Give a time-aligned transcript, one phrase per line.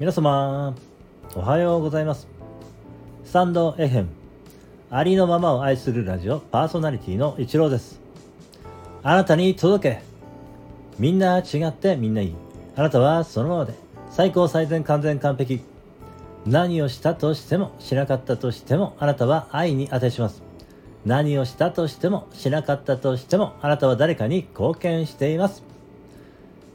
[0.00, 0.74] 皆様、
[1.36, 2.26] おはようございます。
[3.24, 4.08] スタンド FM、
[4.90, 8.00] ありのままを愛するラジオパーソナリティの一郎です。
[9.04, 10.02] あなたに届け。
[10.98, 12.34] みんな違ってみんないい。
[12.74, 13.74] あなたはそのままで
[14.10, 15.60] 最高最善完全完璧。
[16.44, 20.42] 何をしたとしてもしなかったとしてもあなたは愛に値します。
[21.06, 25.62] 何をしたとしてもしなかったとしてもあなたは誰かに貢献しています。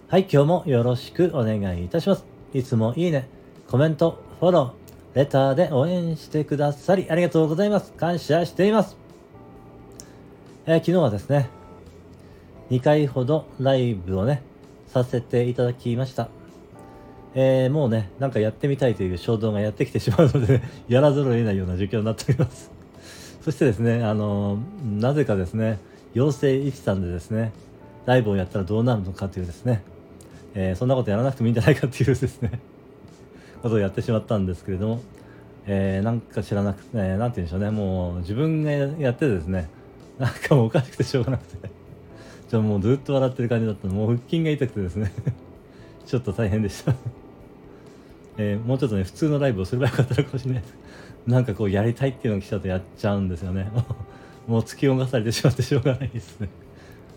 [0.08, 2.38] はい、今日もよろしくお願いいたします。
[2.53, 3.27] いつもいいね、
[3.67, 7.94] コメント、フォロー、レターで応援してくださりありがとうございます。
[7.94, 8.98] 感謝しています。
[10.66, 11.49] えー昨日はですね、
[12.71, 14.41] 2回ほどライブをね、
[14.88, 16.30] させていただきました。
[17.35, 22.71] えーもうね、なんかやってみたいという衝動がやってきてしまうので、 やらざるを得ないような状況になっております。
[23.45, 25.77] そしてですね、あのーなぜかですね、
[26.16, 27.52] 妖精一さんでですね、
[28.07, 29.84] ライブをやったらどうなるのかというですね、
[30.55, 32.60] えーそんなことやらなくてもいいんじゃないかっていうですね、
[33.62, 35.01] ことをやってしまったんですけれども、
[35.68, 39.70] えーなんか知らなくて、えーなんて言うんでしょうね、もう自分がやってですね、
[40.20, 41.70] なんかもうおかしくてしょうがなくて、
[42.49, 45.12] じゃあもうずっと笑ってる感じだったのもう腹筋が痛くてですね、
[46.05, 46.96] ちょっと大変でした。
[48.37, 50.74] えーもうちょっとね、普通のライブをすればよかったのかもしれないです。
[51.27, 53.70] なんかこうやりたいっていうのが来ちゃうとやっちゃうんですよね。
[54.48, 56.49] もう突き動かされてしまってしょうがないですね。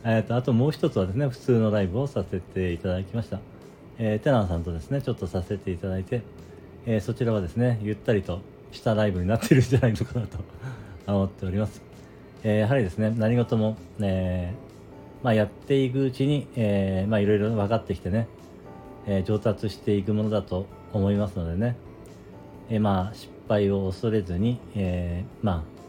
[0.05, 3.41] えーとあともう一つはですね、普通のライブをさせていただきました。
[3.99, 6.23] えーテナーさんとですね、ちょっとさせていただいて、
[6.87, 8.41] えーそちらはですね、ゆったりと
[8.73, 10.39] したライブになってるんじゃないのかなと
[11.07, 11.83] 思っております。
[12.43, 14.53] えーやはりですね、何事も、え
[15.23, 18.27] まあ、やっていくうちに、えまあ、いろいろ分かってきてね、
[19.07, 21.77] え上達していくものだと思いますのでね、
[22.71, 25.82] えまあ、失敗を恐れずに、えまあ、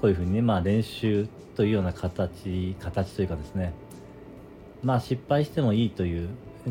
[0.00, 3.72] こういうふうにね、まあ、練習というような形、形というかですね、
[4.82, 6.28] まあ、失敗してもいいという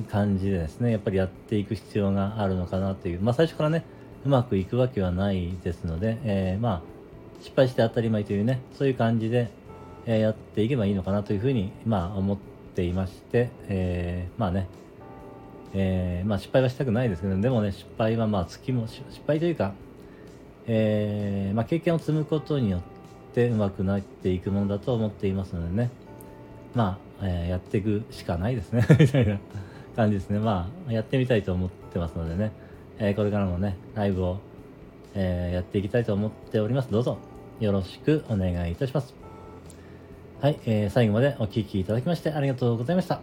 [0.09, 3.83] 感じでですね、やっぱりやっていく必要があるのかなという、まあ、最初からね、
[4.25, 6.81] うまくいくわけはないですので、えーまあ、
[7.41, 9.49] 失敗して当たり前というね、そういう感じで、
[10.05, 12.37] えやっていけばいいのかなというふうに、まあ、思っ
[12.75, 14.67] ていまして、えーまあね、
[15.73, 19.73] えーまあ失敗はしたくないですけど、でもね、失敗はまあつきも、失敗というか、
[20.67, 22.92] えーまあ経験を積むことによって
[23.47, 25.89] うまくなっていくものだと思っていますのでね、
[26.75, 29.37] まあ、えーやっていくしかないですね、 みたいな
[29.95, 30.39] 感じですね。
[30.39, 32.51] まあ、やってみたいと思ってますのでね、
[32.99, 34.37] えーこれからもね、ライブを、
[35.15, 36.91] えーやっていきたいと思っております。
[36.91, 37.17] どうぞ、
[37.59, 39.13] よろしくお願いいたします。
[40.41, 43.21] はい、えー最後までお聞きいただきましてありがとうございました。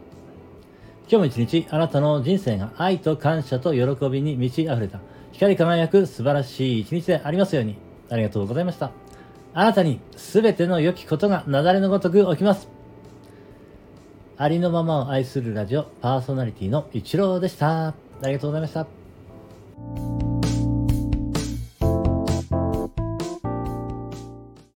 [1.10, 5.00] 今日も一日あなたの人生が愛と感謝と喜びに満ち溢れた
[5.32, 7.76] 光り輝く素晴らしい一日でありますように。
[8.10, 8.90] ありがとうございました。
[9.52, 12.68] あなたに全ての良きことが雪崩のごとく起きます。
[14.36, 17.88] ありのままを愛するラジオパーソナリティのイチローでした。
[17.88, 20.09] ありがとうございました。